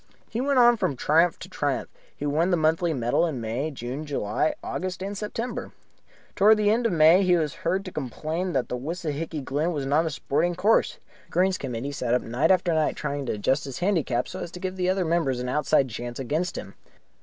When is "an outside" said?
15.39-15.87